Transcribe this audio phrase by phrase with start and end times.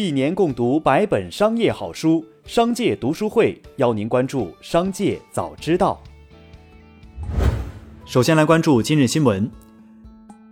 [0.00, 6.00] 一年共读百本商业好书，商界读书会邀您关注商界早知道。
[8.06, 9.50] 首先来关注今日新闻。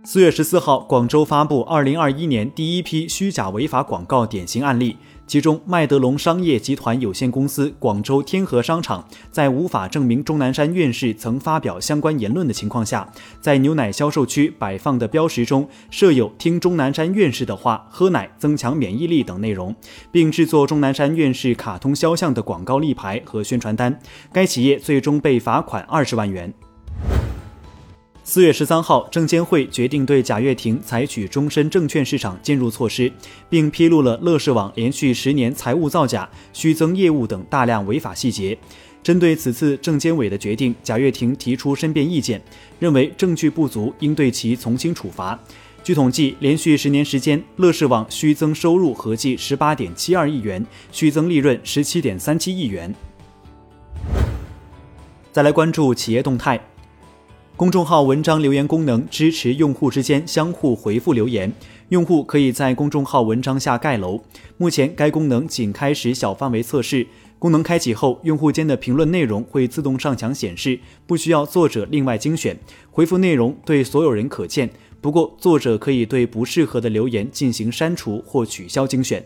[0.03, 4.97] 四月十四号，广州发布二零二一年第一批虚假违法广告典型案例，
[5.27, 19.75] 其中麦德龙商业集团有限公司广州天河商场在无法证明钟南山院士曾发表相关言论的情况下，在牛奶销售区摆放的标识中设有“听钟南山院士的话，喝奶增强免疫力”等内容，
[20.13, 23.99] 并制作钟南山院士卡通肖像的广告立牌和宣传单，
[24.31, 26.53] 该企业最终被罚款二十万元。
[28.29, 33.09] 四月十三号，证监会决定对贾跃亭采取终身证券市场介入措施，
[33.49, 38.57] 并披露了乐视网连续十年财务造假、虚增业务等大量违法细节。
[39.01, 42.41] 针对此次证监委的决定，贾跃亭提出申辩意见，
[42.79, 45.39] 认为证据不足，应对其从轻处罚。
[45.81, 52.93] 据统计，连续十年时间，乐视网虚增收入合计十八点七二亿元，虚增利润十七点三七亿元。
[55.31, 56.61] 再来关注企业动态。
[57.57, 61.51] 公众号文章留言功能支持用户之间相互回复留言，
[61.89, 64.21] 用户可以在公众号文章下盖楼。
[64.57, 67.07] 目前该功能仅开始小范围测试，
[67.39, 72.55] 功能开启后，用户间的评论内容会自动上墙显示，不需要作者另外精选，
[72.91, 74.69] 回复内容对所有人可见。
[75.01, 79.25] 不过，作者可以对不适合的留言进行删除或取消精选。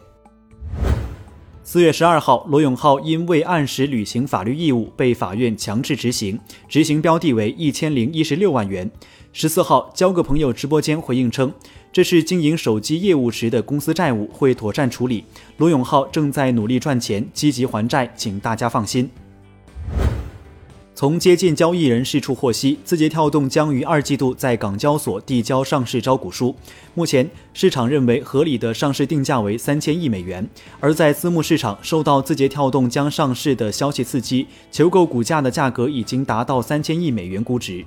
[1.64, 8.90] 四月十二号，罗永浩因未按时履行法律义务被法院强制执行，执行标的为一千零一十六万元。
[9.32, 11.54] 十四号，交个朋友直播间回应称，
[11.94, 15.24] 这是经营手机业务时的公司债务，会妥善处理。
[15.58, 19.08] 罗永浩正在努力赚钱，积极还债，请大家放心。
[20.94, 26.56] 从接近交易人士处获悉，字节跳动将于二季度在港交所递交上市招股书。
[26.94, 30.48] 目前市场认为合理的上市定价为三千亿美元，
[30.80, 37.84] 而在私募市场受到字节跳动将上市的消息刺激，求购股价的价格已经达到三千亿美元估值。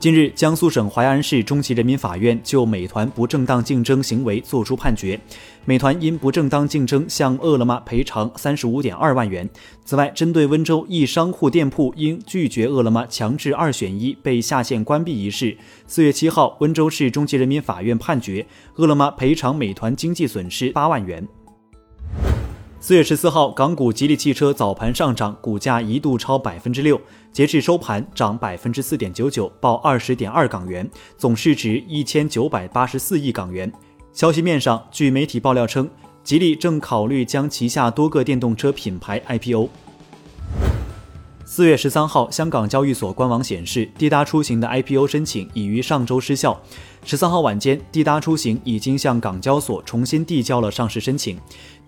[0.00, 5.20] 近日，江苏省淮安市中级人民法院就美团不正当竞争行为作出判决，
[5.66, 9.46] 美团因不正当竞争向饿了么赔偿三十五点二万元。
[9.84, 15.54] 此外，针对温州一商户店铺因拒绝饿了么强制二选一被下线关闭一事，
[15.86, 18.46] 四月七号，温州市中级人民法院判决
[18.76, 21.28] 饿了么赔偿美团经济损失八万元。
[22.82, 26.98] 四月十四号，港股吉利汽车早盘上涨，股价一度超百分之六，
[27.30, 33.70] 截至收盘涨百分之四点九九，报二十点二港元，总市值一千九百八十四亿港元。
[34.14, 35.90] 消息面上，据媒体爆料称，
[36.24, 39.68] 吉利正考虑将旗下多个电动车品牌 IPO。
[41.52, 46.62] 四月十三号，香港交易所官网显示，滴答出行的 IPO 申请已于上周失效。
[47.04, 51.36] 十三号晚间，滴答出行已经向港交所重新递交了上市申请。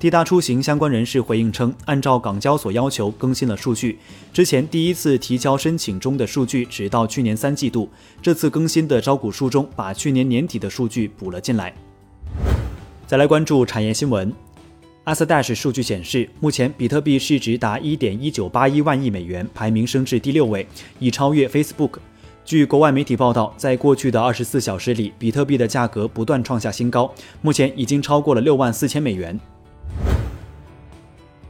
[0.00, 4.00] 滴答出行相关人士回应称，按照港交所要求更新了数据。
[4.32, 7.88] 之前第一次提交申请中的数据只到去年三季度，
[8.20, 11.72] 这次更新的招股书中把去年年底的数据补了进来。
[13.06, 14.32] 再来关注产业新闻。
[15.04, 20.64] 阿瑟 Dash 数据显示，目前比特币市值达一点一九八一万亿美元，排名升至第六位，
[21.00, 21.94] 已超越 Facebook。
[22.44, 29.38] 据国外媒体报道，在过去的二十四小时里，比特币的价格不断创下新高，目前已经超过了六万四千美元。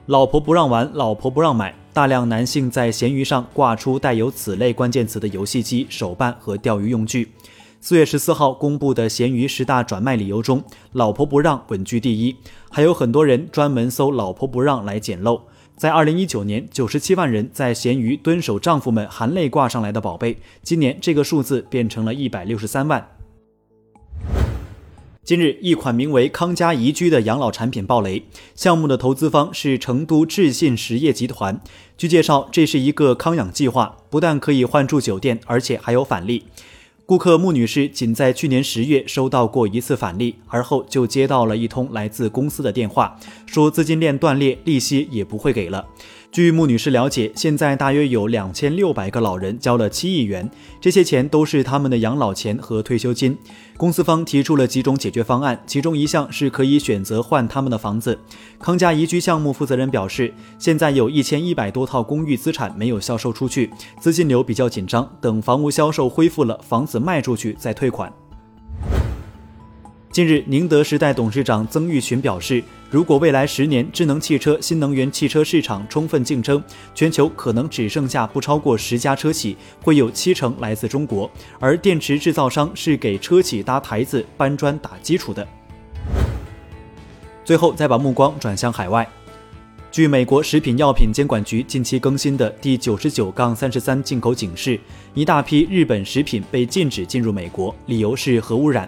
[0.06, 7.30] 老婆不让玩，老婆不让买，大量男性在闲鱼上挂出带有此类关键词的游戏机、手办和钓鱼用具。
[7.84, 10.62] 四月十四号公布的闲鱼十大转卖理由中
[10.94, 12.36] ，“老婆不让”稳居第一，
[12.70, 15.42] 还有很多人专门搜“老婆不让”来捡漏。
[15.76, 23.04] 在二零一九年，九十七万人在闲鱼蹲守丈夫们含泪挂上来的宝贝，今年这个数字变成了一百六十三万。
[25.24, 28.22] 近日，一款名为“康佳宜居”的养老产品爆雷，
[28.54, 31.60] 项目的投资方是成都智信实业集团。
[31.98, 36.44] 据介绍，这是一个康养计划，不但可以换住酒店，而且还有返利。
[37.12, 43.14] 顾客穆女士仅在去年十月收到过一次返利，而后就接到了一通来自公司的电话，
[43.44, 45.84] 说资金链断裂，利息也不会给了。
[46.32, 50.50] 据穆女士了解，现在大约有两千六百个老人交了七亿元，
[50.80, 53.36] 这些钱都是他们的养老钱和退休金。
[53.76, 58.18] 公司方提出了几种解决方案，其中一项是可以选择换他们的房子。
[58.58, 63.70] 康佳宜居项目负责人表示，现在有一千一百多套公寓资产没有销售出去，
[64.00, 68.10] 资金流比较紧张，等房屋销售恢复了，房子卖出去再退款。
[70.12, 76.62] 近日，宁德时代董事长曾毓群表示，如果未来十年智能汽车、新能源汽车市场充分竞争，
[76.94, 81.30] 全球可能只剩下不超过十家车企，会有七成来自中国。
[81.58, 85.48] 而电池制造商是给车企搭台子、搬砖打基础的。
[87.42, 89.08] 最后再把目光转向海外。
[89.90, 94.78] 据美国食品药品监管局近期更新的第九十九杠三十三进口警示，
[95.14, 98.86] 一大批日本食品被禁止进入美国，理由是核污染。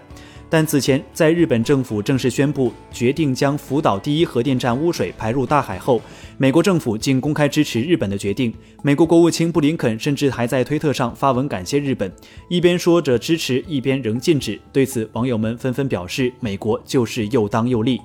[0.55, 6.01] 但此前，在日本政府正式宣布决定将福岛第一核电站污水排入大海后，
[6.39, 8.55] 美国政府竟公开支持日本的决定。
[8.81, 12.09] 美国国务卿布林肯甚至还在推特上发文感谢日本，
[12.49, 14.57] 一边说着支持，一边仍禁止。
[14.73, 18.01] 对此，网友们纷纷表示，美国就是又当又立。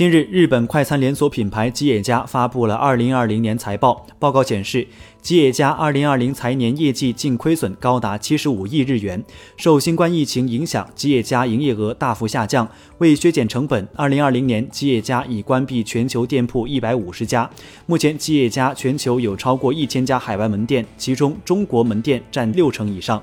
[0.00, 4.06] 近日，日本快餐连锁品牌吉野家发布了2020年财报。
[4.18, 4.88] 报告显示，
[5.20, 9.22] 吉野家2020财年业绩净亏损高达75亿日元。
[9.58, 12.66] 受新冠疫情影响，吉野家营业额大幅下降。
[12.96, 17.50] 为削减成本，2020年吉野家已关闭全球店铺150家。
[17.84, 23.22] 目前，吉野家全球有超过1000家海外门店，其中中国门店占六成以上。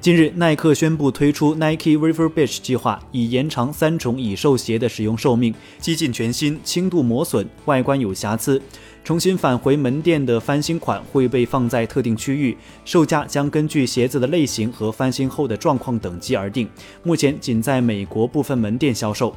[0.00, 5.54] 近日，耐克宣布推出 Nike Riverbich 计划，以延长三重已售鞋的使用寿命。
[5.78, 8.62] 接近全新，轻度磨损，外观有瑕疵，
[9.04, 16.66] 重新返回门店的翻新款会被放在特定区域，售价将根据鞋子的类型和翻新后的状况等级而定。
[17.02, 19.36] 目前仅在美国部分门店销售。